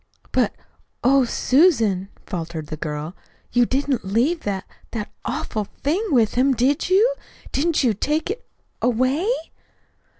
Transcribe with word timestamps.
"But, 0.31 0.55
oh, 1.03 1.25
Susan," 1.25 2.09
faltered 2.25 2.65
the 2.69 2.75
girl, 2.75 3.15
"you 3.53 3.67
didn't 3.67 4.03
leave 4.03 4.39
that 4.39 4.65
that 4.93 5.11
awful 5.25 5.65
thing 5.83 6.03
with 6.09 6.33
him, 6.33 6.55
did 6.55 6.89
you? 6.89 7.13
Didn't 7.51 7.83
you 7.83 7.93
take 7.93 8.31
it 8.31 8.43
away?" 8.81 9.29